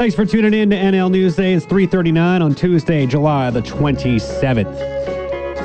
Thanks 0.00 0.14
for 0.14 0.24
tuning 0.24 0.54
in 0.54 0.70
to 0.70 0.76
NL 0.76 1.10
Newsday. 1.10 1.54
It's 1.54 1.66
3:39 1.66 2.40
on 2.40 2.54
Tuesday, 2.54 3.04
July 3.04 3.50
the 3.50 3.60
27th. 3.60 4.74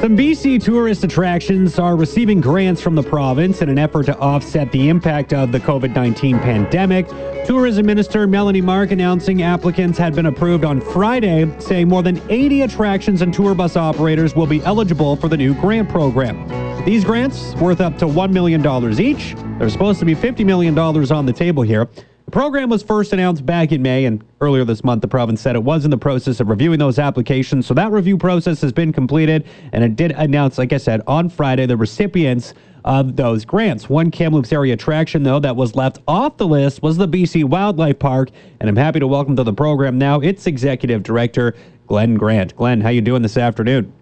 Some 0.01 0.17
BC 0.17 0.59
tourist 0.59 1.05
attractions 1.05 1.79
are 1.79 1.95
receiving 1.95 2.41
grants 2.41 2.81
from 2.81 2.95
the 2.95 3.01
province 3.01 3.61
in 3.61 3.69
an 3.69 3.79
effort 3.79 4.07
to 4.07 4.17
offset 4.17 4.73
the 4.73 4.89
impact 4.89 5.31
of 5.31 5.53
the 5.53 5.59
COVID 5.61 5.95
19 5.95 6.37
pandemic. 6.39 7.07
Tourism 7.45 7.85
Minister 7.85 8.27
Melanie 8.27 8.59
Mark 8.59 8.91
announcing 8.91 9.41
applicants 9.41 9.97
had 9.97 10.13
been 10.13 10.25
approved 10.25 10.65
on 10.65 10.81
Friday, 10.81 11.49
saying 11.59 11.87
more 11.87 12.03
than 12.03 12.21
80 12.29 12.63
attractions 12.63 13.21
and 13.21 13.33
tour 13.33 13.55
bus 13.55 13.77
operators 13.77 14.35
will 14.35 14.47
be 14.47 14.61
eligible 14.63 15.15
for 15.15 15.29
the 15.29 15.37
new 15.37 15.53
grant 15.53 15.87
program. 15.87 16.45
These 16.83 17.05
grants, 17.05 17.55
worth 17.55 17.79
up 17.79 17.97
to 17.99 18.05
$1 18.05 18.33
million 18.33 18.59
each, 18.99 19.33
there's 19.59 19.71
supposed 19.71 19.99
to 19.99 20.05
be 20.05 20.13
$50 20.13 20.45
million 20.45 20.77
on 20.77 21.25
the 21.25 21.31
table 21.31 21.63
here. 21.63 21.87
The 22.35 22.41
program 22.41 22.67
was 22.67 22.83
first 22.83 23.13
announced 23.13 23.45
back 23.45 23.71
in 23.71 23.81
May, 23.81 24.03
and 24.03 24.21
earlier 24.41 24.65
this 24.65 24.83
month, 24.83 25.01
the 25.01 25.07
province 25.07 25.39
said 25.39 25.55
it 25.55 25.63
was 25.63 25.85
in 25.85 25.89
the 25.89 25.97
process 25.97 26.41
of 26.41 26.49
reviewing 26.49 26.79
those 26.79 26.99
applications. 26.99 27.65
So 27.65 27.73
that 27.75 27.93
review 27.93 28.17
process 28.17 28.59
has 28.59 28.73
been 28.73 28.91
completed, 28.91 29.47
and 29.71 29.85
it 29.85 29.95
did 29.95 30.11
announce, 30.11 30.57
like 30.57 30.73
I 30.73 30.77
said, 30.77 31.01
on 31.07 31.29
Friday, 31.29 31.65
the 31.65 31.77
recipients 31.77 32.53
of 32.83 33.15
those 33.15 33.45
grants. 33.45 33.87
One 33.87 34.11
Kamloops 34.11 34.51
area 34.51 34.73
attraction, 34.73 35.23
though, 35.23 35.39
that 35.39 35.55
was 35.55 35.77
left 35.77 35.99
off 36.09 36.35
the 36.35 36.45
list 36.45 36.83
was 36.83 36.97
the 36.97 37.07
BC 37.07 37.45
Wildlife 37.45 37.99
Park, 37.99 38.31
and 38.59 38.67
I'm 38.67 38.75
happy 38.75 38.99
to 38.99 39.07
welcome 39.07 39.37
to 39.37 39.43
the 39.43 39.53
program 39.53 39.97
now 39.97 40.19
its 40.19 40.45
executive 40.45 41.03
director, 41.03 41.55
Glenn 41.87 42.15
Grant. 42.15 42.53
Glenn, 42.57 42.81
how 42.81 42.89
you 42.89 42.99
doing 42.99 43.21
this 43.21 43.37
afternoon? 43.37 43.93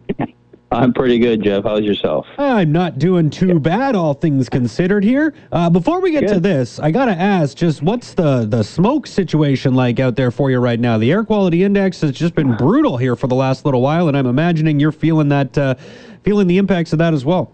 I'm 0.73 0.93
pretty 0.93 1.19
good, 1.19 1.43
Jeff. 1.43 1.63
How's 1.63 1.81
yourself? 1.81 2.25
I'm 2.37 2.71
not 2.71 2.97
doing 2.99 3.29
too 3.29 3.59
bad, 3.59 3.95
all 3.95 4.13
things 4.13 4.49
considered. 4.49 5.03
Here, 5.03 5.33
uh, 5.51 5.69
before 5.69 6.01
we 6.01 6.11
get 6.11 6.27
good. 6.27 6.33
to 6.35 6.39
this, 6.39 6.79
I 6.79 6.91
gotta 6.91 7.11
ask, 7.11 7.55
just 7.55 7.81
what's 7.81 8.13
the 8.13 8.45
the 8.45 8.63
smoke 8.63 9.07
situation 9.07 9.73
like 9.73 9.99
out 9.99 10.15
there 10.15 10.31
for 10.31 10.51
you 10.51 10.59
right 10.59 10.79
now? 10.79 10.97
The 10.97 11.11
air 11.11 11.23
quality 11.23 11.63
index 11.63 12.01
has 12.01 12.11
just 12.11 12.35
been 12.35 12.55
brutal 12.57 12.97
here 12.97 13.15
for 13.15 13.27
the 13.27 13.35
last 13.35 13.65
little 13.65 13.81
while, 13.81 14.07
and 14.07 14.17
I'm 14.17 14.27
imagining 14.27 14.79
you're 14.79 14.91
feeling 14.91 15.29
that, 15.29 15.57
uh, 15.57 15.75
feeling 16.23 16.47
the 16.47 16.57
impacts 16.57 16.91
of 16.93 16.99
that 16.99 17.13
as 17.13 17.23
well. 17.23 17.52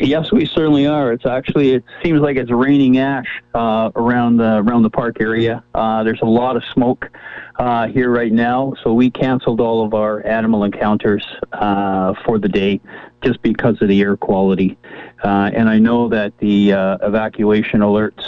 Yes, 0.00 0.30
we 0.30 0.46
certainly 0.46 0.86
are. 0.86 1.12
It's 1.12 1.26
actually 1.26 1.72
it 1.72 1.84
seems 2.04 2.20
like 2.20 2.36
it's 2.36 2.52
raining 2.52 2.98
ash 2.98 3.42
uh, 3.52 3.90
around 3.96 4.36
the 4.36 4.58
around 4.58 4.82
the 4.82 4.90
park 4.90 5.20
area. 5.20 5.64
Uh, 5.74 6.04
there's 6.04 6.20
a 6.22 6.26
lot 6.26 6.56
of 6.56 6.62
smoke 6.72 7.10
uh, 7.58 7.88
here 7.88 8.08
right 8.08 8.32
now, 8.32 8.74
so 8.84 8.94
we 8.94 9.10
canceled 9.10 9.60
all 9.60 9.84
of 9.84 9.94
our 9.94 10.24
animal 10.24 10.62
encounters 10.62 11.26
uh, 11.52 12.14
for 12.24 12.38
the 12.38 12.48
day 12.48 12.80
just 13.24 13.42
because 13.42 13.82
of 13.82 13.88
the 13.88 14.00
air 14.00 14.16
quality. 14.16 14.78
Uh, 15.24 15.50
and 15.52 15.68
I 15.68 15.80
know 15.80 16.08
that 16.10 16.32
the 16.38 16.74
uh, 16.74 16.98
evacuation 17.02 17.80
alerts 17.80 18.24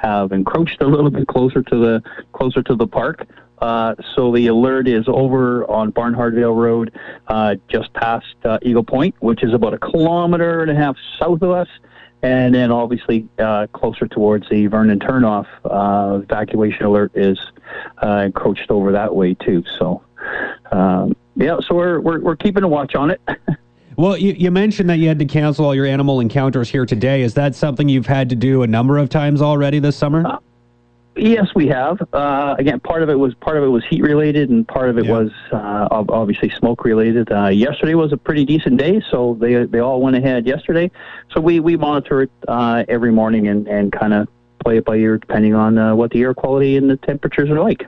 have 0.00 0.30
encroached 0.30 0.80
a 0.80 0.86
little 0.86 1.10
bit 1.10 1.26
closer 1.26 1.60
to 1.60 1.76
the 1.76 2.02
closer 2.32 2.62
to 2.62 2.76
the 2.76 2.86
park. 2.86 3.26
Uh, 3.58 3.94
so 4.14 4.32
the 4.32 4.46
alert 4.48 4.88
is 4.88 5.04
over 5.08 5.68
on 5.70 5.92
Barnhartvale 5.92 6.56
Road, 6.56 6.98
uh, 7.28 7.54
just 7.68 7.92
past 7.94 8.34
uh, 8.44 8.58
Eagle 8.62 8.84
Point, 8.84 9.14
which 9.20 9.42
is 9.42 9.54
about 9.54 9.74
a 9.74 9.78
kilometer 9.78 10.62
and 10.62 10.70
a 10.70 10.74
half 10.74 10.96
south 11.18 11.42
of 11.42 11.50
us, 11.50 11.68
and 12.22 12.54
then 12.54 12.70
obviously 12.70 13.28
uh, 13.38 13.66
closer 13.72 14.06
towards 14.06 14.48
the 14.48 14.66
Vernon 14.66 14.98
turnoff. 14.98 15.46
Uh, 15.64 16.20
evacuation 16.22 16.84
alert 16.84 17.12
is 17.14 17.38
encroached 18.02 18.70
over 18.70 18.92
that 18.92 19.14
way 19.14 19.34
too. 19.34 19.62
So, 19.78 20.02
um, 20.72 21.16
yeah, 21.36 21.58
so 21.66 21.74
we're, 21.74 22.00
we're 22.00 22.20
we're 22.20 22.36
keeping 22.36 22.64
a 22.64 22.68
watch 22.68 22.94
on 22.94 23.10
it. 23.10 23.20
Well, 23.96 24.16
you, 24.16 24.32
you, 24.32 24.50
mentioned 24.50 24.90
that 24.90 24.98
you 24.98 25.06
had 25.06 25.20
to 25.20 25.24
cancel 25.24 25.66
all 25.66 25.74
your 25.74 25.86
animal 25.86 26.18
encounters 26.20 26.68
here 26.68 26.84
today. 26.84 27.22
Is 27.22 27.34
that 27.34 27.54
something 27.54 27.88
you've 27.88 28.06
had 28.06 28.28
to 28.30 28.34
do 28.34 28.62
a 28.62 28.66
number 28.66 28.98
of 28.98 29.08
times 29.08 29.40
already 29.40 29.78
this 29.78 29.96
summer? 29.96 30.40
Yes, 31.16 31.46
we 31.54 31.68
have. 31.68 31.98
Uh, 32.12 32.56
again, 32.58 32.80
part 32.80 33.02
of 33.02 33.08
it 33.08 33.14
was 33.14 33.34
part 33.34 33.56
of 33.56 33.62
it 33.62 33.68
was 33.68 33.84
heat 33.84 34.02
related, 34.02 34.50
and 34.50 34.66
part 34.66 34.90
of 34.90 34.98
it 34.98 35.04
yeah. 35.04 35.12
was 35.12 35.30
uh, 35.52 35.86
obviously 35.90 36.50
smoke 36.50 36.84
related. 36.84 37.30
Uh, 37.30 37.48
yesterday 37.48 37.94
was 37.94 38.12
a 38.12 38.16
pretty 38.16 38.44
decent 38.44 38.78
day, 38.78 39.00
so 39.10 39.36
they 39.40 39.64
they 39.64 39.78
all 39.78 40.00
went 40.00 40.16
ahead 40.16 40.44
yesterday. 40.44 40.90
So 41.32 41.40
we 41.40 41.60
we 41.60 41.76
monitor 41.76 42.22
it 42.22 42.30
uh, 42.48 42.84
every 42.88 43.12
morning 43.12 43.46
and 43.46 43.68
and 43.68 43.92
kind 43.92 44.12
of 44.12 44.28
play 44.64 44.78
it 44.78 44.84
by 44.84 44.96
ear 44.96 45.18
depending 45.18 45.54
on 45.54 45.78
uh, 45.78 45.94
what 45.94 46.10
the 46.10 46.20
air 46.22 46.34
quality 46.34 46.76
and 46.76 46.90
the 46.90 46.96
temperatures 46.96 47.48
are 47.48 47.60
like. 47.60 47.86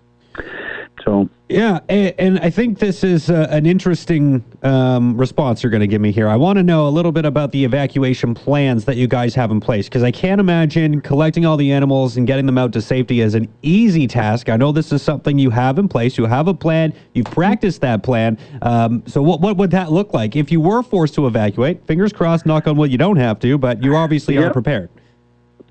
So 1.05 1.29
yeah, 1.49 1.79
and, 1.89 2.15
and 2.19 2.39
I 2.41 2.51
think 2.51 2.81
this 2.81 3.05
is 3.05 3.31
uh, 3.31 3.47
an 3.51 3.67
interesting 3.67 4.45
um, 4.65 5.17
response 5.17 5.63
you're 5.63 5.71
going 5.71 5.81
to 5.81 5.87
give 5.87 6.01
me 6.01 6.11
here. 6.11 6.29
I 6.29 6.35
want 6.35 6.57
to 6.57 6.65
know 6.65 6.89
a 6.89 6.91
little 6.91 7.13
bit 7.13 7.25
about 7.25 7.53
the 7.53 7.65
evacuation 7.65 8.35
plans 8.35 8.85
that 8.87 8.97
you 8.97 9.07
guys 9.07 9.33
have 9.37 9.53
in 9.53 9.61
place 9.61 9.87
because 9.87 10.03
I 10.03 10.11
can't 10.11 10.41
imagine 10.41 11.01
collecting 11.01 11.47
all 11.47 11.57
the 11.57 11.71
animals 11.71 12.17
and 12.17 12.27
getting 12.27 12.47
them 12.47 12.59
out 12.59 12.73
to 12.73 12.83
safety 12.83 13.23
as 13.23 13.35
an 13.35 13.49
easy 13.63 14.09
task. 14.09 14.49
I 14.49 14.57
know 14.57 14.73
this 14.73 14.91
is 14.91 15.03
something 15.03 15.39
you 15.39 15.51
have 15.51 15.79
in 15.79 15.89
place. 15.89 16.19
You 16.19 16.25
have 16.27 16.49
a 16.49 16.55
plan. 16.55 16.93
You've 17.15 17.27
practiced 17.27 17.81
that 17.83 18.03
plan. 18.03 18.39
Um, 18.63 19.05
so 19.07 19.23
what 19.23 19.41
what 19.41 19.57
would 19.57 19.71
that 19.71 19.93
look 19.93 20.13
like 20.13 20.35
if 20.35 20.51
you 20.51 20.61
were 20.61 20.83
forced 20.83 21.15
to 21.15 21.29
evacuate? 21.29 21.87
Fingers 21.87 22.13
crossed. 22.13 22.45
Knock 22.47 22.67
on 22.67 22.77
wood. 22.77 22.91
You 22.91 22.99
don't 22.99 23.17
have 23.17 23.39
to, 23.41 23.57
but 23.57 23.83
you 23.83 23.95
obviously 23.95 24.35
yep. 24.35 24.51
are 24.51 24.53
prepared. 24.53 24.91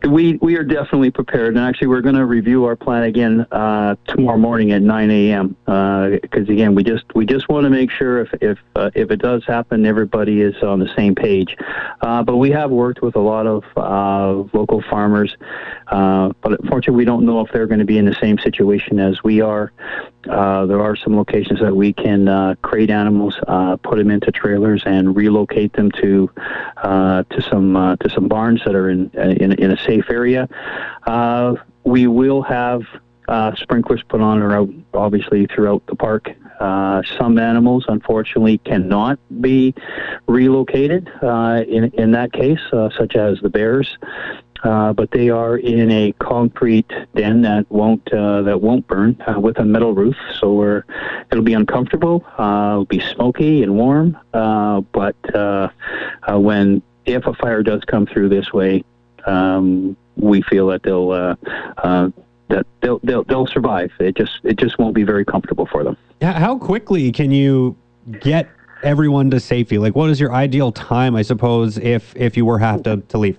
We 0.07 0.37
we 0.41 0.55
are 0.55 0.63
definitely 0.63 1.11
prepared, 1.11 1.55
and 1.55 1.65
actually, 1.65 1.87
we're 1.87 2.01
going 2.01 2.15
to 2.15 2.25
review 2.25 2.65
our 2.65 2.75
plan 2.75 3.03
again 3.03 3.41
uh, 3.51 3.95
tomorrow 4.07 4.37
morning 4.37 4.71
at 4.71 4.81
9 4.81 5.11
a.m. 5.11 5.55
Because 5.65 6.49
uh, 6.49 6.51
again, 6.51 6.75
we 6.75 6.83
just 6.83 7.03
we 7.15 7.25
just 7.25 7.49
want 7.49 7.63
to 7.63 7.69
make 7.69 7.89
sure 7.89 8.21
if 8.21 8.29
if 8.41 8.59
uh, 8.75 8.91
if 8.93 9.09
it 9.09 9.17
does 9.17 9.43
happen, 9.45 9.85
everybody 9.85 10.41
is 10.41 10.55
on 10.61 10.79
the 10.79 10.93
same 10.95 11.15
page. 11.15 11.55
Uh, 12.01 12.21
but 12.23 12.37
we 12.37 12.51
have 12.51 12.71
worked 12.71 13.01
with 13.01 13.15
a 13.15 13.19
lot 13.19 13.47
of 13.47 13.63
uh, 13.77 14.47
local 14.55 14.83
farmers, 14.89 15.35
uh, 15.87 16.29
but 16.41 16.59
unfortunately, 16.61 16.97
we 16.97 17.05
don't 17.05 17.25
know 17.25 17.41
if 17.41 17.51
they're 17.51 17.67
going 17.67 17.79
to 17.79 17.85
be 17.85 17.97
in 17.97 18.05
the 18.05 18.17
same 18.21 18.37
situation 18.39 18.99
as 18.99 19.23
we 19.23 19.41
are. 19.41 19.71
There 20.25 20.81
are 20.81 20.95
some 20.95 21.15
locations 21.15 21.59
that 21.59 21.75
we 21.75 21.93
can 21.93 22.55
crate 22.61 22.89
animals, 22.89 23.35
put 23.83 23.97
them 23.97 24.11
into 24.11 24.31
trailers, 24.31 24.83
and 24.85 25.15
relocate 25.15 25.73
them 25.73 25.91
to 25.91 26.29
to 26.83 27.41
some 27.49 27.97
to 27.99 28.09
some 28.09 28.27
barns 28.27 28.61
that 28.65 28.75
are 28.75 28.89
in 28.89 29.09
in, 29.11 29.53
in 29.53 29.71
a 29.71 29.77
safe 29.85 30.09
area. 30.09 30.47
Uh, 31.07 31.55
we 31.83 32.07
will 32.07 32.41
have 32.41 32.81
uh, 33.27 33.55
sprinklers 33.55 34.03
put 34.07 34.21
on 34.21 34.41
or 34.41 34.55
out, 34.55 34.69
obviously 34.93 35.47
throughout 35.47 35.85
the 35.87 35.95
park. 35.95 36.29
Uh, 36.59 37.01
some 37.17 37.37
animals, 37.37 37.85
unfortunately, 37.87 38.57
cannot 38.59 39.19
be 39.41 39.73
relocated 40.27 41.09
uh, 41.21 41.63
in 41.67 41.85
in 41.95 42.11
that 42.11 42.31
case, 42.31 42.61
uh, 42.71 42.89
such 42.97 43.15
as 43.15 43.39
the 43.41 43.49
bears. 43.49 43.97
Uh, 44.65 44.91
but 44.93 45.11
they 45.11 45.29
are 45.29 45.57
in 45.57 45.91
a 45.91 46.11
concrete 46.13 46.91
den 47.13 47.43
that 47.43 47.69
won't 47.69 48.11
uh, 48.11 48.41
that 48.41 48.59
won't 48.59 48.87
burn 48.87 49.15
uh, 49.27 49.39
with 49.39 49.59
a 49.59 49.63
metal 49.63 49.93
roof. 49.93 50.15
So 50.39 50.53
we're, 50.53 50.83
it'll 51.31 51.43
be 51.43 51.53
uncomfortable. 51.53 52.25
Uh, 52.39 52.71
it'll 52.71 52.85
be 52.85 52.99
smoky 52.99 53.61
and 53.61 53.75
warm. 53.75 54.17
Uh, 54.33 54.81
but 54.81 55.15
when 56.27 56.81
if 57.05 57.27
a 57.27 57.33
fire 57.35 57.61
does 57.61 57.83
come 57.85 58.07
through 58.07 58.29
this 58.29 58.51
way, 58.51 58.83
um, 59.27 59.95
we 60.15 60.41
feel 60.41 60.65
that 60.67 60.81
they'll 60.81 61.09
that 62.47 62.65
they'll, 62.81 62.99
they'll 63.03 63.23
they'll 63.23 63.47
survive. 63.47 63.91
It 63.99 64.15
just 64.17 64.39
it 64.43 64.57
just 64.57 64.79
won't 64.79 64.95
be 64.95 65.03
very 65.03 65.25
comfortable 65.25 65.67
for 65.67 65.83
them. 65.83 65.95
How 66.23 66.57
quickly 66.57 67.11
can 67.11 67.29
you 67.29 67.77
get 68.19 68.49
everyone 68.81 69.29
to 69.29 69.39
safety? 69.39 69.77
Like, 69.77 69.95
what 69.95 70.09
is 70.09 70.19
your 70.19 70.33
ideal 70.33 70.71
time? 70.71 71.15
I 71.15 71.21
suppose 71.21 71.77
if 71.77 72.15
if 72.15 72.35
you 72.35 72.45
were 72.45 72.57
have 72.57 72.81
to 72.83 72.97
to 72.97 73.17
leave. 73.19 73.37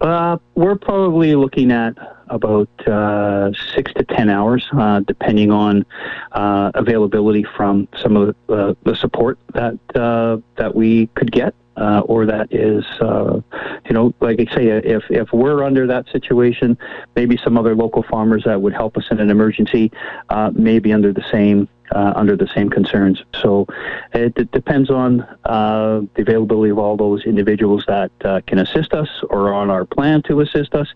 Uh, 0.00 0.36
we're 0.54 0.76
probably 0.76 1.34
looking 1.34 1.72
at 1.72 1.96
about 2.28 2.68
uh, 2.86 3.50
six 3.74 3.92
to 3.94 4.04
ten 4.04 4.28
hours, 4.28 4.66
uh, 4.72 5.00
depending 5.00 5.50
on 5.50 5.86
uh, 6.32 6.70
availability 6.74 7.44
from 7.56 7.88
some 8.02 8.16
of 8.16 8.34
the, 8.46 8.76
the 8.84 8.94
support 8.96 9.38
that 9.54 9.78
uh, 9.94 10.36
that 10.56 10.74
we 10.74 11.06
could 11.14 11.32
get 11.32 11.54
uh, 11.76 12.00
or 12.06 12.26
that 12.26 12.52
is, 12.52 12.84
uh, 13.00 13.40
you 13.84 13.92
know, 13.92 14.14
like 14.20 14.40
I 14.40 14.54
say, 14.54 14.68
if 14.68 15.04
if 15.10 15.32
we're 15.32 15.62
under 15.62 15.86
that 15.86 16.08
situation, 16.08 16.78
maybe 17.14 17.38
some 17.42 17.58
other 17.58 17.74
local 17.74 18.02
farmers 18.02 18.44
that 18.44 18.60
would 18.60 18.72
help 18.72 18.96
us 18.96 19.04
in 19.10 19.20
an 19.20 19.30
emergency 19.30 19.92
uh, 20.30 20.50
may 20.54 20.78
be 20.78 20.92
under 20.92 21.12
the 21.12 21.24
same 21.30 21.68
uh, 21.94 22.12
under 22.16 22.36
the 22.36 22.48
same 22.48 22.68
concerns. 22.70 23.22
So 23.40 23.66
it, 24.12 24.32
it 24.36 24.50
depends 24.52 24.90
on 24.90 25.22
uh, 25.44 26.02
the 26.14 26.22
availability 26.22 26.70
of 26.70 26.78
all 26.78 26.96
those 26.96 27.24
individuals 27.24 27.84
that 27.86 28.10
uh, 28.24 28.40
can 28.46 28.58
assist 28.58 28.92
us 28.92 29.08
or 29.30 29.52
on 29.52 29.70
our 29.70 29.84
plan 29.84 30.22
to 30.22 30.40
assist 30.40 30.74
us, 30.74 30.88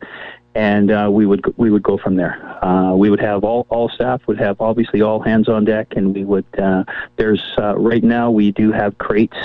and 0.55 0.91
uh, 0.91 1.09
we 1.11 1.27
would 1.27 1.45
we 1.57 1.71
would 1.71 1.83
go 1.83 1.97
from 1.97 2.17
there. 2.17 2.65
Uh, 2.65 2.95
we 2.95 3.09
would 3.09 3.21
have 3.21 3.45
all, 3.45 3.67
all 3.71 3.89
staff 3.89 4.21
would 4.27 4.39
have 4.39 4.61
obviously 4.61 5.01
all 5.01 5.21
hands 5.21 5.49
on 5.49 5.65
deck, 5.65 5.95
and 5.97 6.15
we 6.15 6.25
would. 6.25 6.45
Uh, 6.59 6.85
there's 7.17 7.43
uh, 7.59 7.77
right 7.79 8.03
now 8.03 8.31
we 8.31 8.51
do 8.51 8.73
have 8.73 8.99
crates 8.99 9.37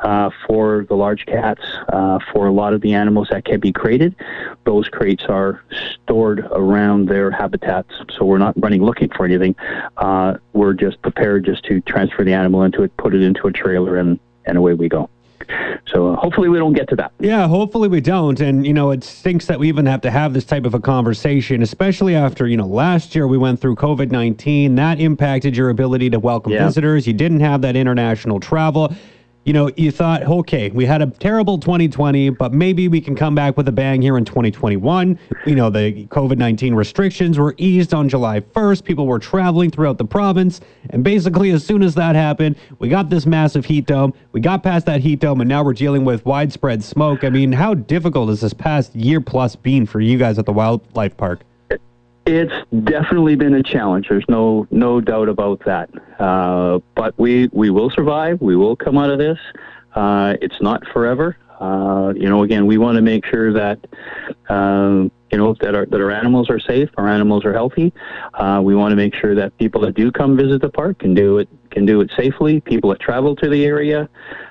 uh, 0.00 0.30
for 0.46 0.86
the 0.88 0.94
large 0.94 1.24
cats 1.26 1.62
uh, 1.92 2.18
for 2.32 2.46
a 2.46 2.52
lot 2.52 2.72
of 2.72 2.80
the 2.80 2.92
animals 2.94 3.28
that 3.30 3.44
can 3.44 3.60
be 3.60 3.72
crated. 3.72 4.14
Those 4.64 4.88
crates 4.88 5.24
are 5.28 5.62
stored 6.02 6.40
around 6.50 7.06
their 7.06 7.30
habitats, 7.30 7.94
so 8.16 8.24
we're 8.24 8.38
not 8.38 8.60
running 8.60 8.82
looking 8.82 9.10
for 9.10 9.24
anything. 9.24 9.54
we're 10.52 10.74
just 10.74 11.00
prepared 11.02 11.44
just 11.44 11.64
to 11.64 11.80
transfer 11.82 12.24
the 12.24 12.32
animal 12.32 12.62
into 12.64 12.82
it, 12.82 12.96
put 12.96 13.14
it 13.14 13.22
into 13.22 13.46
a 13.46 13.52
trailer, 13.52 13.96
and 13.96 14.18
and 14.46 14.58
away 14.58 14.74
we 14.74 14.88
go. 14.88 15.08
So 15.86 16.12
uh, 16.12 16.16
hopefully 16.16 16.48
we 16.48 16.58
don't 16.58 16.72
get 16.72 16.88
to 16.88 16.96
that. 16.96 17.12
Yeah, 17.18 17.48
hopefully 17.48 17.88
we 17.88 18.00
don't. 18.00 18.40
And 18.40 18.66
you 18.66 18.72
know, 18.72 18.90
it 18.90 19.02
stinks 19.02 19.46
that 19.46 19.58
we 19.58 19.68
even 19.68 19.86
have 19.86 20.00
to 20.02 20.10
have 20.10 20.32
this 20.32 20.44
type 20.44 20.64
of 20.64 20.74
a 20.74 20.80
conversation, 20.80 21.62
especially 21.62 22.14
after 22.14 22.46
you 22.46 22.56
know 22.56 22.66
last 22.66 23.14
year 23.14 23.26
we 23.26 23.38
went 23.38 23.60
through 23.60 23.76
COVID 23.76 24.10
nineteen. 24.10 24.74
That 24.74 25.00
impacted 25.00 25.56
your 25.56 25.70
ability 25.70 26.10
to 26.10 26.18
welcome 26.18 26.52
yeah. 26.52 26.66
visitors. 26.66 27.06
You 27.06 27.12
didn't 27.12 27.40
have 27.40 27.62
that 27.62 27.76
international 27.76 28.40
travel 28.40 28.94
you 29.44 29.54
know, 29.54 29.70
you 29.76 29.90
thought, 29.90 30.22
okay, 30.22 30.68
we 30.70 30.84
had 30.84 31.00
a 31.00 31.06
terrible 31.06 31.58
2020, 31.58 32.30
but 32.30 32.52
maybe 32.52 32.88
we 32.88 33.00
can 33.00 33.16
come 33.16 33.34
back 33.34 33.56
with 33.56 33.66
a 33.68 33.72
bang 33.72 34.02
here 34.02 34.18
in 34.18 34.24
2021. 34.24 35.18
You 35.46 35.54
know, 35.54 35.70
the 35.70 36.06
COVID 36.06 36.36
19 36.36 36.74
restrictions 36.74 37.38
were 37.38 37.54
eased 37.56 37.94
on 37.94 38.08
July 38.08 38.40
1st. 38.40 38.84
People 38.84 39.06
were 39.06 39.18
traveling 39.18 39.70
throughout 39.70 39.96
the 39.96 40.04
province. 40.04 40.60
And 40.90 41.02
basically, 41.02 41.50
as 41.50 41.64
soon 41.64 41.82
as 41.82 41.94
that 41.94 42.14
happened, 42.14 42.56
we 42.78 42.88
got 42.88 43.08
this 43.08 43.24
massive 43.24 43.64
heat 43.64 43.86
dome. 43.86 44.12
We 44.32 44.40
got 44.40 44.62
past 44.62 44.84
that 44.86 45.00
heat 45.00 45.20
dome, 45.20 45.40
and 45.40 45.48
now 45.48 45.64
we're 45.64 45.72
dealing 45.72 46.04
with 46.04 46.24
widespread 46.26 46.84
smoke. 46.84 47.24
I 47.24 47.30
mean, 47.30 47.52
how 47.52 47.72
difficult 47.74 48.28
has 48.28 48.42
this 48.42 48.52
past 48.52 48.94
year 48.94 49.20
plus 49.20 49.56
been 49.56 49.86
for 49.86 50.00
you 50.00 50.18
guys 50.18 50.38
at 50.38 50.44
the 50.44 50.52
Wildlife 50.52 51.16
Park? 51.16 51.40
It's 52.30 52.52
definitely 52.84 53.34
been 53.34 53.54
a 53.54 53.62
challenge. 53.62 54.06
There's 54.08 54.24
no 54.28 54.64
no 54.70 55.00
doubt 55.00 55.28
about 55.28 55.64
that. 55.64 55.90
Uh, 56.20 56.78
but 56.94 57.18
we 57.18 57.48
we 57.52 57.70
will 57.70 57.90
survive. 57.90 58.40
We 58.40 58.54
will 58.54 58.76
come 58.76 58.96
out 58.98 59.10
of 59.10 59.18
this. 59.18 59.38
Uh, 59.96 60.36
it's 60.40 60.60
not 60.60 60.86
forever. 60.92 61.36
Uh, 61.58 62.12
you 62.14 62.28
know, 62.28 62.44
again, 62.44 62.66
we 62.66 62.78
want 62.78 62.94
to 62.94 63.02
make 63.02 63.26
sure 63.26 63.52
that 63.52 63.84
um, 64.48 65.10
you 65.32 65.38
know 65.38 65.56
that 65.60 65.74
our 65.74 65.86
that 65.86 66.00
our 66.00 66.12
animals 66.12 66.48
are 66.50 66.60
safe, 66.60 66.88
our 66.96 67.08
animals 67.08 67.44
are 67.44 67.52
healthy. 67.52 67.92
Uh, 68.34 68.60
we 68.62 68.76
want 68.76 68.92
to 68.92 68.96
make 68.96 69.14
sure 69.16 69.34
that 69.34 69.58
people 69.58 69.80
that 69.80 69.96
do 69.96 70.12
come 70.12 70.36
visit 70.36 70.62
the 70.62 70.70
park 70.70 71.00
can 71.00 71.14
do 71.14 71.38
it 71.38 71.48
can 71.72 71.84
do 71.84 72.00
it 72.00 72.12
safely. 72.16 72.60
People 72.60 72.90
that 72.90 73.00
travel 73.00 73.34
to 73.34 73.48
the 73.48 73.64
area, 73.64 74.08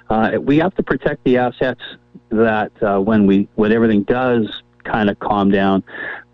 uh, 0.10 0.32
we 0.42 0.58
have 0.58 0.76
to 0.76 0.84
protect 0.84 1.24
the 1.24 1.38
assets 1.38 1.82
that 2.28 2.74
uh, 2.84 3.00
when 3.00 3.26
we 3.26 3.48
when 3.56 3.72
everything 3.72 4.04
does 4.04 4.64
kind 4.90 5.10
of 5.10 5.20
calm 5.20 5.52
down, 5.52 5.84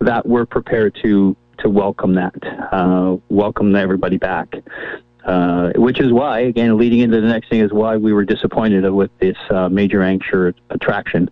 that 0.00 0.26
we're 0.26 0.46
prepared 0.46 0.96
to 1.02 1.36
to 1.58 1.70
welcome 1.70 2.14
that, 2.14 2.34
uh, 2.70 3.16
welcome 3.30 3.74
everybody 3.74 4.18
back. 4.18 4.56
Uh, 5.26 5.72
which 5.74 5.98
is 5.98 6.12
why, 6.12 6.38
again, 6.38 6.78
leading 6.78 7.00
into 7.00 7.20
the 7.20 7.26
next 7.26 7.48
thing 7.48 7.60
is 7.60 7.72
why 7.72 7.96
we 7.96 8.12
were 8.12 8.24
disappointed 8.24 8.88
with 8.90 9.10
this 9.18 9.36
uh, 9.50 9.68
major 9.68 10.00
anchor 10.00 10.54
attraction 10.70 11.28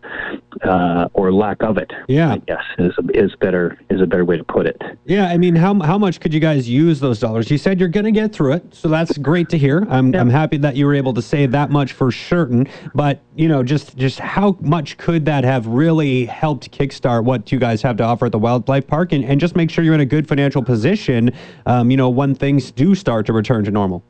uh, 0.64 1.06
or 1.12 1.32
lack 1.32 1.62
of 1.62 1.78
it. 1.78 1.92
Yeah, 2.08 2.38
yes, 2.48 2.62
is 2.78 2.92
is 3.14 3.36
better 3.36 3.78
is 3.90 4.00
a 4.00 4.06
better 4.06 4.24
way 4.24 4.36
to 4.36 4.42
put 4.42 4.66
it. 4.66 4.82
Yeah, 5.04 5.28
I 5.28 5.38
mean, 5.38 5.54
how 5.54 5.78
how 5.80 5.96
much 5.96 6.18
could 6.18 6.34
you 6.34 6.40
guys 6.40 6.68
use 6.68 6.98
those 6.98 7.20
dollars? 7.20 7.52
You 7.52 7.56
said 7.56 7.78
you're 7.78 7.88
going 7.88 8.04
to 8.04 8.10
get 8.10 8.32
through 8.32 8.54
it, 8.54 8.74
so 8.74 8.88
that's 8.88 9.16
great 9.16 9.48
to 9.50 9.58
hear. 9.58 9.86
I'm 9.88 10.12
yeah. 10.12 10.20
I'm 10.20 10.30
happy 10.30 10.56
that 10.56 10.74
you 10.74 10.86
were 10.86 10.94
able 10.94 11.14
to 11.14 11.22
say 11.22 11.46
that 11.46 11.70
much 11.70 11.92
for 11.92 12.10
certain. 12.10 12.66
But 12.96 13.20
you 13.36 13.46
know, 13.46 13.62
just 13.62 13.96
just 13.96 14.18
how 14.18 14.56
much 14.60 14.96
could 14.96 15.24
that 15.26 15.44
have 15.44 15.68
really 15.68 16.26
helped 16.26 16.72
kickstart 16.72 17.22
what 17.22 17.52
you 17.52 17.60
guys 17.60 17.80
have 17.82 17.96
to 17.98 18.02
offer 18.02 18.26
at 18.26 18.32
the 18.32 18.40
Wildlife 18.40 18.88
Park, 18.88 19.12
and 19.12 19.24
and 19.24 19.40
just 19.40 19.54
make 19.54 19.70
sure 19.70 19.84
you're 19.84 19.94
in 19.94 20.00
a 20.00 20.04
good 20.04 20.26
financial 20.26 20.64
position. 20.64 21.30
Um, 21.66 21.92
you 21.92 21.96
know, 21.96 22.08
when 22.08 22.34
things 22.34 22.72
do 22.72 22.96
start 22.96 23.26
to 23.26 23.32
return 23.32 23.64
to 23.66 23.70
normal 23.70 23.83
normal? 23.84 24.02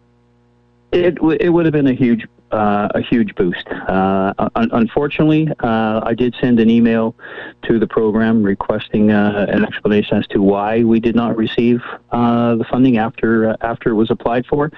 It, 0.92 1.18
it 1.40 1.50
would 1.50 1.66
have 1.66 1.72
been 1.72 1.88
a 1.88 1.94
huge 1.94 2.26
uh, 2.52 2.88
a 2.94 3.00
huge 3.00 3.34
boost. 3.34 3.66
Uh, 3.66 4.32
un- 4.54 4.70
unfortunately, 4.72 5.48
uh, 5.58 6.00
I 6.04 6.14
did 6.14 6.36
send 6.40 6.60
an 6.60 6.70
email 6.70 7.16
to 7.62 7.80
the 7.80 7.86
program 7.88 8.44
requesting 8.44 9.10
uh, 9.10 9.46
an 9.48 9.64
explanation 9.64 10.18
as 10.18 10.26
to 10.28 10.40
why 10.40 10.84
we 10.84 11.00
did 11.00 11.16
not 11.16 11.36
receive 11.36 11.80
uh, 12.12 12.54
the 12.54 12.64
funding 12.70 12.96
after 12.96 13.50
uh, 13.50 13.56
after 13.62 13.90
it 13.90 13.94
was 13.94 14.08
applied 14.08 14.46
for. 14.46 14.70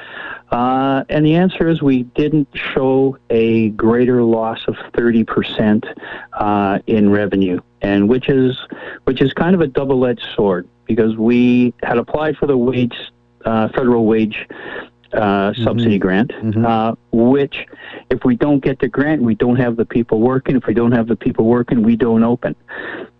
and 0.52 1.26
the 1.26 1.34
answer 1.34 1.68
is 1.68 1.82
we 1.82 2.04
didn't 2.14 2.48
show 2.54 3.18
a 3.28 3.68
greater 3.70 4.22
loss 4.22 4.60
of 4.68 4.76
30% 4.94 6.82
in 6.86 7.10
revenue, 7.10 7.60
and 7.82 8.08
which 8.08 8.30
is 8.30 8.56
which 9.04 9.20
is 9.20 9.34
kind 9.34 9.54
of 9.54 9.60
a 9.60 9.66
double-edged 9.66 10.26
sword 10.34 10.66
because 10.86 11.14
we 11.16 11.74
had 11.82 11.98
applied 11.98 12.38
for 12.38 12.46
the 12.46 12.56
wage 12.56 12.96
federal 13.74 14.06
wage 14.06 14.46
uh, 15.12 15.50
mm-hmm. 15.50 15.64
subsidy 15.64 15.98
grant, 15.98 16.30
mm-hmm. 16.32 16.64
uh, 16.64 16.92
which 17.12 17.66
if 18.10 18.24
we 18.24 18.36
don't 18.36 18.60
get 18.62 18.78
the 18.80 18.88
grant, 18.88 19.22
we 19.22 19.34
don't 19.34 19.56
have 19.56 19.76
the 19.76 19.84
people 19.84 20.20
working. 20.20 20.56
If 20.56 20.66
we 20.66 20.74
don't 20.74 20.92
have 20.92 21.06
the 21.06 21.16
people 21.16 21.46
working, 21.46 21.82
we 21.82 21.96
don't 21.96 22.22
open. 22.22 22.54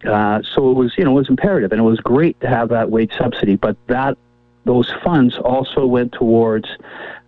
Uh, 0.05 0.43
so 0.43 0.70
it 0.70 0.75
was, 0.75 0.93
you 0.99 1.05
know, 1.05 1.12
it 1.12 1.14
was 1.14 1.28
imperative, 1.28 1.73
and 1.73 1.81
it 1.81 1.84
was 1.84 2.00
great 2.00 2.38
to 2.40 2.49
have 2.49 2.69
that 2.70 2.90
wage 2.90 3.12
subsidy. 3.17 3.56
But 3.56 3.76
that 3.87 4.19
those 4.64 4.93
funds 5.05 5.38
also 5.38 5.87
went 5.87 6.12
towards 6.12 6.69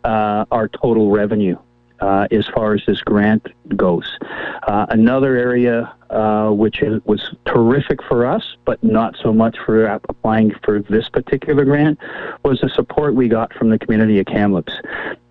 uh, 0.04 0.44
our 0.50 0.68
total 0.68 1.10
revenue 1.10 1.56
uh, 2.00 2.26
as 2.30 2.46
far 2.48 2.74
as 2.74 2.82
this 2.86 3.00
grant 3.02 3.46
goes. 3.76 4.18
Uh, 4.66 4.86
another 4.90 5.36
area 5.36 5.92
uh, 6.10 6.50
which 6.50 6.80
is, 6.82 7.02
was 7.04 7.34
terrific 7.44 8.02
for 8.02 8.24
us, 8.24 8.56
but 8.64 8.82
not 8.82 9.14
so 9.22 9.32
much 9.32 9.56
for 9.66 9.84
applying 9.84 10.50
for 10.64 10.80
this 10.80 11.08
particular 11.08 11.64
grant, 11.64 11.98
was 12.44 12.60
the 12.60 12.68
support 12.70 13.14
we 13.14 13.28
got 13.28 13.52
from 13.52 13.68
the 13.68 13.78
community 13.78 14.18
of 14.18 14.26
Kamloops. 14.26 14.72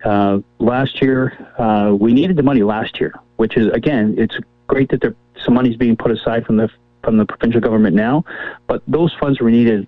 Uh, 0.04 0.38
last 0.60 1.02
year, 1.02 1.36
uh, 1.58 1.92
we 1.98 2.12
needed 2.12 2.36
the 2.36 2.42
money 2.42 2.62
last 2.62 3.00
year, 3.00 3.12
which 3.36 3.56
is 3.56 3.66
again, 3.72 4.14
it's 4.18 4.36
great 4.68 4.88
that 4.90 5.00
there, 5.00 5.16
some 5.44 5.54
money 5.54 5.70
is 5.70 5.76
being 5.76 5.96
put 5.96 6.12
aside 6.12 6.46
from 6.46 6.56
the 6.56 6.68
from 7.02 7.16
the 7.16 7.24
provincial 7.24 7.60
government 7.60 7.96
now, 7.96 8.24
but 8.66 8.82
those 8.86 9.14
funds 9.20 9.40
were 9.40 9.50
needed, 9.50 9.86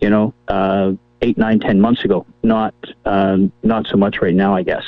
you 0.00 0.08
know, 0.08 0.32
eight, 1.20 1.36
nine, 1.36 1.58
ten 1.58 1.80
months 1.80 2.04
ago. 2.04 2.24
Not 2.42 2.74
not 3.04 3.86
so 3.88 3.96
much 3.96 4.22
right 4.22 4.34
now, 4.34 4.54
I 4.54 4.62
guess. 4.62 4.84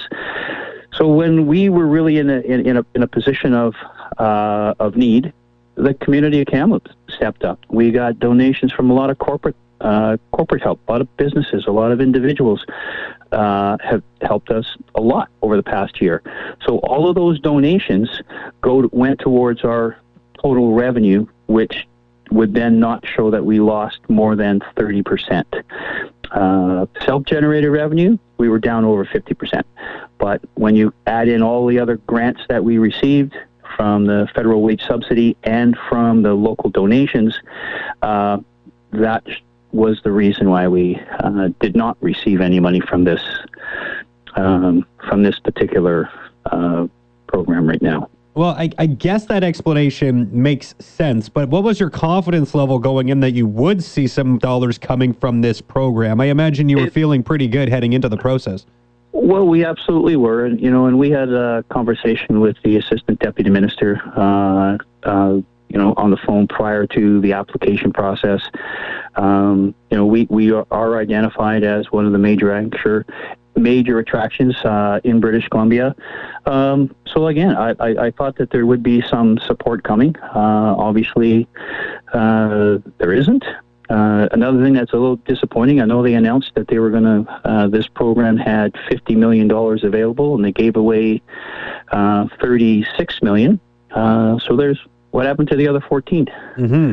So 0.96 1.08
when 1.08 1.46
we 1.46 1.68
were 1.68 1.86
really 1.86 2.18
in 2.18 2.30
a 2.30 2.40
in, 2.40 2.66
in 2.66 2.76
a 2.78 2.86
in 2.94 3.02
a 3.02 3.06
position 3.06 3.52
of 3.52 3.74
uh, 4.18 4.74
of 4.78 4.96
need, 4.96 5.32
the 5.74 5.94
community 5.94 6.40
of 6.40 6.46
Kamloops 6.46 6.90
stepped 7.08 7.44
up. 7.44 7.60
We 7.68 7.90
got 7.90 8.18
donations 8.18 8.72
from 8.72 8.90
a 8.90 8.94
lot 8.94 9.10
of 9.10 9.18
corporate 9.18 9.56
uh, 9.80 10.16
corporate 10.32 10.62
help, 10.62 10.80
a 10.88 10.92
lot 10.92 11.00
of 11.02 11.16
businesses, 11.16 11.66
a 11.66 11.70
lot 11.70 11.92
of 11.92 12.00
individuals 12.00 12.64
uh, 13.32 13.76
have 13.84 14.02
helped 14.22 14.50
us 14.50 14.76
a 14.94 15.00
lot 15.00 15.28
over 15.42 15.56
the 15.56 15.62
past 15.62 16.00
year. 16.00 16.22
So 16.66 16.78
all 16.78 17.08
of 17.08 17.14
those 17.14 17.38
donations 17.40 18.22
go 18.62 18.88
went 18.92 19.20
towards 19.20 19.64
our 19.64 19.98
total 20.42 20.72
revenue, 20.72 21.26
which 21.46 21.86
would 22.30 22.54
then 22.54 22.80
not 22.80 23.06
show 23.06 23.30
that 23.30 23.44
we 23.44 23.60
lost 23.60 23.98
more 24.08 24.34
than 24.34 24.60
30%. 24.76 25.44
Uh, 26.30 26.86
self-generated 27.04 27.70
revenue, 27.70 28.18
we 28.38 28.48
were 28.48 28.58
down 28.58 28.84
over 28.84 29.04
50%. 29.04 29.62
But 30.18 30.42
when 30.54 30.76
you 30.76 30.92
add 31.06 31.28
in 31.28 31.42
all 31.42 31.66
the 31.66 31.78
other 31.78 31.96
grants 31.96 32.42
that 32.48 32.64
we 32.64 32.78
received 32.78 33.34
from 33.76 34.06
the 34.06 34.28
federal 34.34 34.62
wage 34.62 34.82
subsidy 34.86 35.36
and 35.42 35.76
from 35.88 36.22
the 36.22 36.34
local 36.34 36.70
donations, 36.70 37.38
uh, 38.02 38.38
that 38.92 39.24
was 39.72 40.00
the 40.02 40.12
reason 40.12 40.48
why 40.48 40.68
we 40.68 41.00
uh, 41.20 41.50
did 41.60 41.76
not 41.76 41.96
receive 42.00 42.40
any 42.40 42.60
money 42.60 42.80
from 42.80 43.04
this 43.04 43.20
um, 44.36 44.86
from 45.08 45.22
this 45.22 45.38
particular 45.38 46.10
uh, 46.46 46.86
program 47.26 47.66
right 47.66 47.80
now. 47.82 48.08
Well, 48.36 48.50
I, 48.50 48.68
I, 48.76 48.84
guess 48.84 49.24
that 49.26 49.42
explanation 49.42 50.28
makes 50.30 50.74
sense, 50.78 51.26
but 51.26 51.48
what 51.48 51.64
was 51.64 51.80
your 51.80 51.88
confidence 51.88 52.54
level 52.54 52.78
going 52.78 53.08
in 53.08 53.20
that 53.20 53.30
you 53.30 53.46
would 53.46 53.82
see 53.82 54.06
some 54.06 54.36
dollars 54.36 54.76
coming 54.76 55.14
from 55.14 55.40
this 55.40 55.62
program? 55.62 56.20
I 56.20 56.26
imagine 56.26 56.68
you 56.68 56.76
were 56.76 56.90
feeling 56.90 57.22
pretty 57.22 57.48
good 57.48 57.70
heading 57.70 57.94
into 57.94 58.10
the 58.10 58.18
process. 58.18 58.66
Well, 59.12 59.46
we 59.46 59.64
absolutely 59.64 60.16
were, 60.16 60.44
and 60.44 60.60
you 60.60 60.70
know, 60.70 60.84
and 60.84 60.98
we 60.98 61.08
had 61.08 61.30
a 61.30 61.64
conversation 61.70 62.40
with 62.40 62.58
the 62.62 62.76
assistant 62.76 63.20
deputy 63.20 63.48
minister, 63.48 64.02
uh, 64.14 64.76
uh, 65.08 65.40
you 65.70 65.78
know, 65.78 65.94
on 65.96 66.10
the 66.10 66.18
phone 66.18 66.46
prior 66.46 66.86
to 66.88 67.22
the 67.22 67.32
application 67.32 67.90
process. 67.90 68.42
Um, 69.14 69.74
you 69.90 69.96
know, 69.96 70.04
we 70.04 70.26
we 70.28 70.52
are 70.52 70.98
identified 70.98 71.64
as 71.64 71.90
one 71.90 72.04
of 72.04 72.12
the 72.12 72.18
major 72.18 72.52
anchor 72.52 73.06
major 73.56 73.98
attractions 73.98 74.54
uh, 74.64 75.00
in 75.04 75.20
British 75.20 75.48
Columbia. 75.48 75.94
Um, 76.46 76.94
so 77.06 77.26
again, 77.26 77.56
I, 77.56 77.70
I, 77.80 78.06
I, 78.06 78.10
thought 78.10 78.36
that 78.36 78.50
there 78.50 78.66
would 78.66 78.82
be 78.82 79.02
some 79.02 79.38
support 79.38 79.82
coming. 79.82 80.14
Uh, 80.16 80.74
obviously, 80.76 81.48
uh, 82.12 82.78
there 82.98 83.12
isn't. 83.12 83.44
Uh, 83.88 84.28
another 84.32 84.62
thing 84.62 84.74
that's 84.74 84.92
a 84.92 84.96
little 84.96 85.16
disappointing, 85.16 85.80
I 85.80 85.84
know 85.84 86.02
they 86.02 86.14
announced 86.14 86.52
that 86.56 86.68
they 86.68 86.78
were 86.78 86.90
going 86.90 87.04
to, 87.24 87.40
uh, 87.44 87.68
this 87.68 87.86
program 87.86 88.36
had 88.36 88.72
$50 88.90 89.16
million 89.16 89.50
available 89.50 90.34
and 90.34 90.44
they 90.44 90.52
gave 90.52 90.76
away 90.76 91.22
uh, 91.92 92.24
$36 92.40 93.22
million. 93.22 93.60
so 93.94 94.56
there's 94.56 94.80
what 95.16 95.24
happened 95.24 95.48
to 95.48 95.56
the 95.56 95.66
other 95.66 95.80
14? 95.80 96.26
Mm-hmm. 96.58 96.92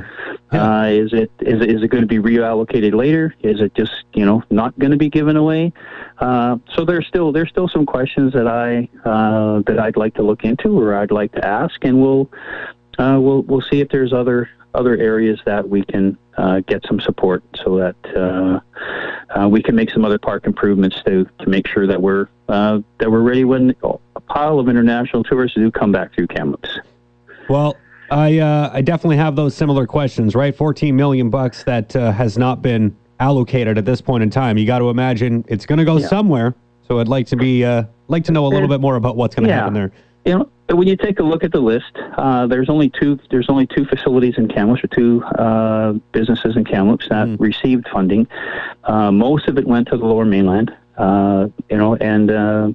Yeah. 0.54 0.80
Uh, 0.80 0.86
is 0.86 1.12
it 1.12 1.30
is 1.42 1.62
it, 1.62 1.70
is 1.70 1.84
it 1.84 1.90
going 1.90 2.04
to 2.04 2.08
be 2.08 2.20
reallocated 2.20 2.94
later? 2.96 3.36
Is 3.42 3.60
it 3.60 3.76
just 3.76 4.06
you 4.14 4.26
know 4.26 4.42
not 4.50 4.80
going 4.80 4.92
to 4.92 4.98
be 4.98 5.10
given 5.10 5.36
away? 5.36 5.74
Uh, 6.20 6.58
so 6.74 6.86
there's 6.86 7.06
still 7.06 7.34
there's 7.34 7.50
still 7.50 7.68
some 7.68 7.86
questions 7.86 8.32
that 8.32 8.48
I 8.48 8.88
uh, 9.04 9.62
that 9.68 9.78
I'd 9.78 9.98
like 9.98 10.14
to 10.16 10.24
look 10.24 10.46
into 10.46 10.80
or 10.80 10.96
I'd 10.96 11.12
like 11.12 11.34
to 11.34 11.46
ask, 11.46 11.84
and 11.84 12.02
we'll 12.02 12.32
uh, 12.98 13.20
we'll 13.20 13.42
we'll 13.42 13.66
see 13.70 13.82
if 13.82 13.90
there's 13.90 14.14
other 14.14 14.50
other 14.74 14.96
areas 14.96 15.42
that 15.46 15.68
we 15.68 15.84
can 15.84 16.18
uh, 16.38 16.62
get 16.62 16.82
some 16.88 17.02
support 17.02 17.44
so 17.62 17.78
that 17.78 17.96
uh, 18.16 18.60
uh, 19.38 19.50
we 19.50 19.62
can 19.62 19.76
make 19.76 19.92
some 19.92 20.06
other 20.06 20.18
park 20.18 20.46
improvements 20.46 20.96
to 21.04 21.28
to 21.40 21.50
make 21.50 21.68
sure 21.68 21.88
that 21.88 22.02
we're 22.02 22.30
uh, 22.48 22.80
that 23.00 23.12
we're 23.12 23.22
ready 23.22 23.44
when 23.44 23.76
a 23.84 24.22
pile 24.22 24.60
of 24.60 24.70
international 24.70 25.26
tourists 25.26 25.58
do 25.58 25.70
come 25.70 25.92
back 25.92 26.14
through 26.16 26.28
Kamloops. 26.28 26.80
Well, 27.50 27.76
I 28.14 28.38
uh, 28.38 28.70
I 28.72 28.82
definitely 28.82 29.18
have 29.18 29.36
those 29.36 29.56
similar 29.56 29.88
questions. 29.88 30.36
Right, 30.36 30.56
fourteen 30.56 30.96
million 30.96 31.30
bucks 31.30 31.64
that 31.64 31.96
uh, 31.96 32.12
has 32.12 32.38
not 32.38 32.62
been 32.62 32.96
allocated 33.20 33.78
at 33.78 33.86
this 33.86 34.02
point 34.02 34.22
in 34.24 34.30
time. 34.30 34.58
You 34.58 34.66
got 34.68 34.80
to 34.80 34.90
imagine 34.90 35.44
it's 35.48 35.66
going 35.66 35.80
to 35.80 35.86
go 35.86 35.98
Yeah. 35.98 36.08
somewhere. 36.08 36.54
So 36.88 37.00
I'd 37.00 37.08
like 37.08 37.26
to 37.28 37.36
be 37.36 37.64
uh, 37.66 37.84
like 38.10 38.24
to 38.26 38.32
know 38.32 38.46
a 38.46 38.50
little 38.50 38.68
bit 38.68 38.82
more 38.82 38.98
about 38.98 39.16
what's 39.16 39.34
going 39.36 39.46
to 39.46 39.50
Yeah. 39.50 39.60
happen 39.60 39.74
there. 39.74 39.92
You 40.26 40.40
know, 40.70 40.76
when 40.76 40.88
you 40.88 40.96
take 40.96 41.20
a 41.20 41.24
look 41.24 41.44
at 41.44 41.52
the 41.52 41.60
list, 41.60 41.92
uh, 42.18 42.46
there's 42.48 42.70
only 42.70 42.90
two. 42.90 43.20
There's 43.32 43.50
only 43.50 43.66
two 43.68 43.84
facilities 43.86 44.36
in 44.38 44.48
Kamloops, 44.48 44.84
or 44.84 44.88
two 44.88 45.24
uh, 45.24 45.94
businesses 46.12 46.56
in 46.56 46.64
Kamloops 46.66 47.10
that 47.10 47.28
Mm. 47.28 47.38
received 47.40 47.88
funding. 47.90 48.28
Uh, 48.84 49.12
most 49.12 49.48
of 49.48 49.58
it 49.58 49.66
went 49.66 49.88
to 49.90 49.98
the 49.98 50.06
Lower 50.06 50.26
Mainland. 50.26 50.72
Uh, 50.98 51.48
you 51.70 51.78
know, 51.78 51.96
and 51.96 52.30
uh, 52.30 52.72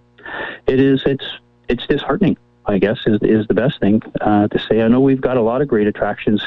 it 0.67 0.81
is. 0.81 1.03
It's 1.07 1.25
it's 1.69 1.87
disheartening. 1.87 2.37
I 2.69 2.79
guess 2.79 2.99
is 3.07 3.19
is 3.23 3.47
the 3.49 3.55
best 3.55 3.81
thing 3.81 4.03
uh, 4.21 4.47
to 4.49 4.59
say. 4.59 4.83
I 4.83 4.89
know 4.89 5.01
we've 5.01 5.21
got 5.21 5.39
a 5.39 5.43
lot 5.43 5.63
of 5.63 5.69
great 5.69 5.87
attractions 5.87 6.43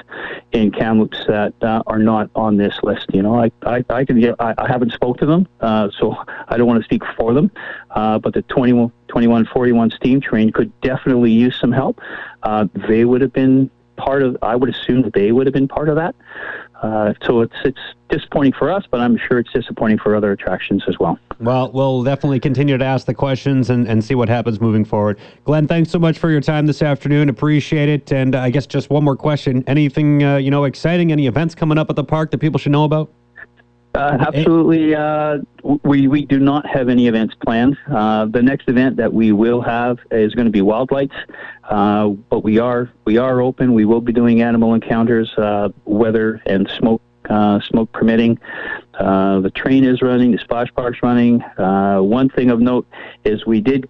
in 0.51 0.71
Kamloops 0.71 1.25
that 1.27 1.53
uh, 1.63 1.81
are 1.87 1.97
not 1.97 2.29
on 2.35 2.57
this 2.57 2.75
list. 2.83 3.07
You 3.11 3.23
know, 3.23 3.35
I 3.39 3.51
I, 3.63 3.83
I 3.89 4.05
can 4.05 4.19
get, 4.19 4.35
I, 4.39 4.53
I 4.57 4.67
haven't 4.67 4.93
spoke 4.93 5.17
to 5.17 5.25
them, 5.25 5.47
uh, 5.59 5.89
so 5.99 6.15
I 6.47 6.57
don't 6.57 6.67
want 6.67 6.79
to 6.79 6.85
speak 6.85 7.01
for 7.17 7.33
them. 7.33 7.51
Uh, 7.89 8.19
but 8.19 8.33
the 8.33 8.43
21, 8.43 8.89
2141 9.07 9.91
steam 9.91 10.21
train 10.21 10.51
could 10.51 10.71
definitely 10.81 11.31
use 11.31 11.59
some 11.59 11.71
help. 11.71 11.99
Uh, 12.43 12.67
they 12.87 13.03
would 13.03 13.21
have 13.21 13.33
been 13.33 13.71
part 13.97 14.21
of. 14.21 14.37
I 14.43 14.55
would 14.55 14.69
assume 14.69 15.09
they 15.13 15.31
would 15.31 15.47
have 15.47 15.53
been 15.53 15.67
part 15.67 15.89
of 15.89 15.95
that. 15.95 16.15
Uh, 16.81 17.13
so 17.25 17.41
it's 17.41 17.55
it's 17.63 17.79
disappointing 18.09 18.53
for 18.53 18.71
us, 18.71 18.83
but 18.89 18.99
I'm 18.99 19.17
sure 19.17 19.39
it's 19.39 19.51
disappointing 19.53 19.99
for 19.99 20.15
other 20.15 20.31
attractions 20.31 20.83
as 20.87 20.97
well. 20.99 21.17
Well, 21.39 21.71
we'll 21.71 22.03
definitely 22.03 22.39
continue 22.39 22.77
to 22.77 22.83
ask 22.83 23.05
the 23.05 23.13
questions 23.13 23.69
and, 23.69 23.87
and 23.87 24.03
see 24.03 24.15
what 24.15 24.29
happens 24.29 24.59
moving 24.59 24.83
forward. 24.83 25.19
Glenn, 25.45 25.67
thanks 25.67 25.89
so 25.89 25.99
much 25.99 26.17
for 26.19 26.29
your 26.29 26.41
time 26.41 26.65
this 26.65 26.81
afternoon. 26.81 27.29
Appreciate 27.29 27.89
it. 27.89 28.11
And 28.11 28.35
I 28.35 28.49
guess 28.49 28.67
just 28.67 28.89
one 28.89 29.03
more 29.03 29.15
question. 29.15 29.63
Anything, 29.67 30.23
uh, 30.23 30.37
you 30.37 30.51
know, 30.51 30.65
exciting? 30.65 31.11
Any 31.11 31.27
events 31.27 31.55
coming 31.55 31.77
up 31.77 31.89
at 31.89 31.95
the 31.95 32.03
park 32.03 32.31
that 32.31 32.39
people 32.39 32.59
should 32.59 32.71
know 32.71 32.83
about? 32.83 33.11
Uh, 33.93 34.17
absolutely. 34.21 34.95
Uh, 34.95 35.39
we 35.83 36.07
we 36.07 36.25
do 36.25 36.39
not 36.39 36.65
have 36.65 36.87
any 36.87 37.07
events 37.07 37.35
planned. 37.35 37.77
Uh, 37.91 38.25
the 38.25 38.41
next 38.41 38.69
event 38.69 38.95
that 38.95 39.11
we 39.11 39.31
will 39.33 39.61
have 39.61 39.99
is 40.11 40.33
going 40.33 40.45
to 40.45 40.51
be 40.51 40.61
Wild 40.61 40.91
Lights, 40.91 41.15
uh, 41.65 42.07
but 42.07 42.39
we 42.41 42.57
are 42.57 42.89
we 43.05 43.17
are 43.17 43.41
open. 43.41 43.73
We 43.73 43.85
will 43.85 43.99
be 43.99 44.13
doing 44.13 44.41
animal 44.41 44.73
encounters, 44.73 45.29
uh, 45.37 45.69
weather 45.83 46.41
and 46.45 46.69
smoke 46.69 47.01
uh, 47.29 47.59
smoke 47.61 47.91
permitting. 47.91 48.39
Uh, 48.93 49.41
the 49.41 49.51
train 49.51 49.83
is 49.83 50.01
running. 50.01 50.31
The 50.31 50.37
splash 50.37 50.67
park's 50.73 51.03
running. 51.03 51.41
Uh, 51.41 51.99
one 51.99 52.29
thing 52.29 52.49
of 52.49 52.59
note 52.59 52.87
is 53.25 53.45
we 53.45 53.61
did 53.61 53.89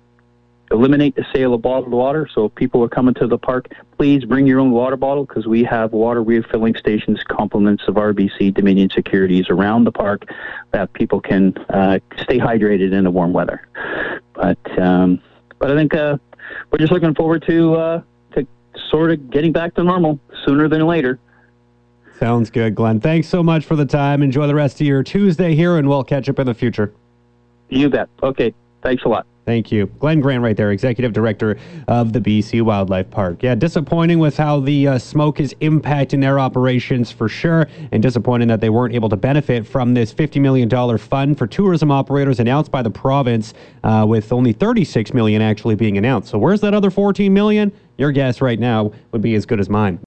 eliminate 0.71 1.15
the 1.15 1.25
sale 1.33 1.53
of 1.53 1.61
bottled 1.61 1.91
water. 1.91 2.27
So 2.33 2.45
if 2.45 2.55
people 2.55 2.83
are 2.83 2.89
coming 2.89 3.13
to 3.15 3.27
the 3.27 3.37
park, 3.37 3.67
please 3.97 4.25
bring 4.25 4.47
your 4.47 4.59
own 4.59 4.71
water 4.71 4.95
bottle 4.95 5.25
because 5.25 5.45
we 5.45 5.63
have 5.65 5.91
water 5.91 6.23
refilling 6.23 6.75
stations, 6.75 7.21
compliments 7.27 7.83
of 7.87 7.95
RBC 7.95 8.53
Dominion 8.53 8.89
Securities 8.89 9.49
around 9.49 9.83
the 9.83 9.91
park 9.91 10.23
that 10.71 10.91
people 10.93 11.19
can 11.19 11.57
uh, 11.69 11.99
stay 12.17 12.39
hydrated 12.39 12.93
in 12.93 13.03
the 13.03 13.11
warm 13.11 13.33
weather. 13.33 13.67
But 14.33 14.79
um, 14.79 15.21
but 15.59 15.71
I 15.71 15.75
think 15.75 15.93
uh, 15.93 16.17
we're 16.71 16.79
just 16.79 16.91
looking 16.91 17.13
forward 17.13 17.43
to 17.47 17.75
uh, 17.75 18.01
to 18.33 18.47
sort 18.89 19.11
of 19.11 19.29
getting 19.29 19.51
back 19.51 19.75
to 19.75 19.83
normal 19.83 20.19
sooner 20.45 20.67
than 20.67 20.85
later. 20.87 21.19
Sounds 22.17 22.49
good, 22.51 22.75
Glenn. 22.75 22.99
Thanks 22.99 23.27
so 23.27 23.41
much 23.41 23.65
for 23.65 23.75
the 23.75 23.85
time. 23.85 24.21
Enjoy 24.21 24.45
the 24.45 24.55
rest 24.55 24.79
of 24.79 24.87
your 24.87 25.01
Tuesday 25.01 25.55
here, 25.55 25.77
and 25.77 25.89
we'll 25.89 26.03
catch 26.03 26.29
up 26.29 26.37
in 26.39 26.45
the 26.45 26.53
future. 26.53 26.93
You 27.69 27.89
bet. 27.89 28.09
Okay. 28.21 28.53
Thanks 28.83 29.03
a 29.03 29.09
lot. 29.09 29.25
Thank 29.45 29.71
you. 29.71 29.87
Glenn 29.99 30.19
Grant, 30.19 30.43
right 30.43 30.55
there, 30.55 30.71
Executive 30.71 31.13
Director 31.13 31.57
of 31.87 32.13
the 32.13 32.19
BC 32.19 32.61
Wildlife 32.61 33.09
Park. 33.09 33.41
Yeah, 33.41 33.55
disappointing 33.55 34.19
with 34.19 34.37
how 34.37 34.59
the 34.59 34.87
uh, 34.87 34.97
smoke 34.99 35.39
is 35.39 35.55
impacting 35.61 36.21
their 36.21 36.39
operations 36.39 37.11
for 37.11 37.27
sure, 37.27 37.67
and 37.91 38.03
disappointing 38.03 38.47
that 38.49 38.61
they 38.61 38.69
weren't 38.69 38.93
able 38.93 39.09
to 39.09 39.17
benefit 39.17 39.65
from 39.65 39.95
this 39.95 40.13
$50 40.13 40.39
million 40.39 40.97
fund 40.97 41.37
for 41.39 41.47
tourism 41.47 41.91
operators 41.91 42.39
announced 42.39 42.69
by 42.69 42.83
the 42.83 42.91
province, 42.91 43.55
uh, 43.83 44.05
with 44.07 44.31
only 44.31 44.53
36 44.53 45.13
million 45.13 45.41
actually 45.41 45.75
being 45.75 45.97
announced. 45.97 46.29
So, 46.29 46.37
where's 46.37 46.61
that 46.61 46.75
other 46.75 46.91
14 46.91 47.33
million? 47.33 47.71
Your 47.97 48.11
guess 48.11 48.41
right 48.41 48.59
now 48.59 48.91
would 49.11 49.21
be 49.21 49.33
as 49.33 49.47
good 49.47 49.59
as 49.59 49.69
mine. 49.69 49.99